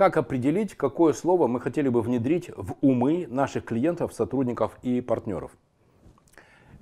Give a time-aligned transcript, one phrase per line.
[0.00, 5.50] Как определить, какое слово мы хотели бы внедрить в умы наших клиентов, сотрудников и партнеров?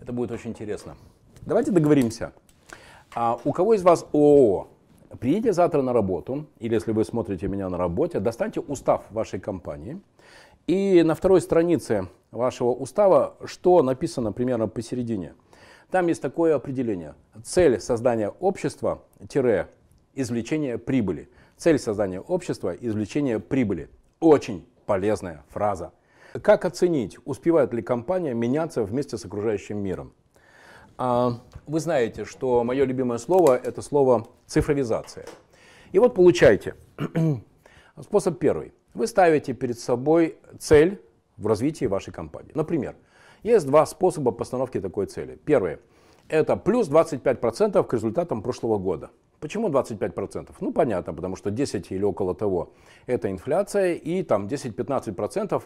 [0.00, 0.96] Это будет очень интересно.
[1.40, 2.32] Давайте договоримся.
[3.12, 4.68] А у кого из вас ООО?
[5.18, 10.00] Приедете завтра на работу, или если вы смотрите меня на работе, достаньте устав вашей компании.
[10.68, 15.34] И на второй странице вашего устава, что написано примерно посередине.
[15.90, 17.16] Там есть такое определение.
[17.42, 19.02] Цель создания общества–
[20.20, 21.28] извлечение прибыли.
[21.56, 23.88] Цель создания общества– извлечение прибыли.
[24.20, 25.92] Очень полезная фраза.
[26.42, 30.12] Как оценить, успевает ли компания меняться вместе с окружающим миром?
[30.96, 35.26] А, вы знаете, что мое любимое слово– это слово цифровизация.
[35.92, 36.74] И вот получайте.
[38.00, 38.72] Способ первый.
[38.94, 41.00] Вы ставите перед собой цель
[41.36, 42.50] в развитии вашей компании.
[42.54, 42.96] Например,
[43.44, 45.38] есть два способа постановки такой цели.
[45.44, 45.78] Первый–
[46.28, 49.10] это плюс 25% к результатам прошлого года.
[49.40, 50.50] Почему 25%?
[50.60, 52.72] Ну, понятно, потому что 10 или около того–
[53.06, 55.62] это инфляция, и там 10-15%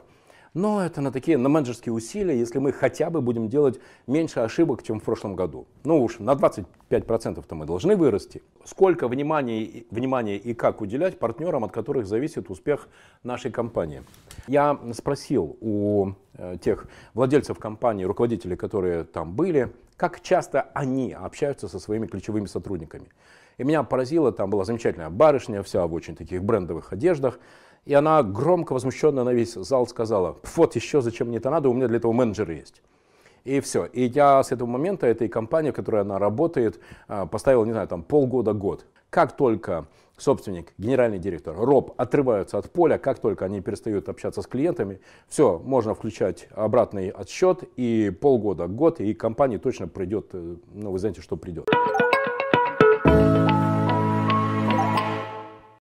[0.54, 4.82] но это на такие, на менеджерские усилия, если мы хотя бы будем делать меньше ошибок,
[4.82, 5.66] чем в прошлом году.
[5.84, 8.42] Ну уж на 25%-то мы должны вырасти.
[8.64, 12.88] Сколько внимания, внимания и как уделять партнерам, от которых зависит успех
[13.22, 14.02] нашей компании.
[14.46, 21.68] Я спросил у э, тех владельцев компании, руководителей, которые там были, как часто они общаются
[21.68, 23.06] со своими ключевыми сотрудниками.
[23.56, 27.38] И меня поразило, там была замечательная барышня, вся в очень таких брендовых одеждах.
[27.84, 31.72] И она громко возмущенно на весь зал сказала, вот еще зачем мне это надо, у
[31.72, 32.82] меня для этого менеджер есть.
[33.44, 33.84] И все.
[33.84, 37.86] И я с этого момента этой компании, в которой она работает, а, поставил, не знаю,
[37.86, 38.84] там полгода-год.
[39.12, 44.46] Как только собственник, генеральный директор, роб отрываются от поля, как только они перестают общаться с
[44.46, 50.92] клиентами, все, можно включать обратный отсчет, и полгода, год, и компания точно придет, э, ну
[50.92, 51.68] вы знаете, что придет.